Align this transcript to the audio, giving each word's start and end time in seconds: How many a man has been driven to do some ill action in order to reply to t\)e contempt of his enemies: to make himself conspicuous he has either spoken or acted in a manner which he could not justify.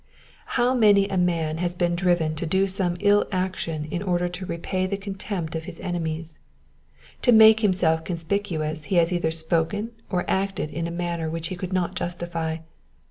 How 0.57 0.73
many 0.73 1.07
a 1.09 1.15
man 1.15 1.59
has 1.59 1.75
been 1.75 1.95
driven 1.95 2.33
to 2.37 2.47
do 2.47 2.65
some 2.65 2.97
ill 3.01 3.27
action 3.31 3.85
in 3.91 4.01
order 4.01 4.27
to 4.29 4.47
reply 4.47 4.87
to 4.87 4.87
t\)e 4.87 4.97
contempt 4.97 5.53
of 5.53 5.65
his 5.65 5.79
enemies: 5.79 6.39
to 7.21 7.31
make 7.31 7.59
himself 7.59 8.03
conspicuous 8.03 8.85
he 8.85 8.95
has 8.95 9.13
either 9.13 9.29
spoken 9.29 9.91
or 10.09 10.25
acted 10.27 10.71
in 10.71 10.87
a 10.87 10.91
manner 10.91 11.29
which 11.29 11.49
he 11.49 11.55
could 11.55 11.71
not 11.71 11.93
justify. 11.95 12.57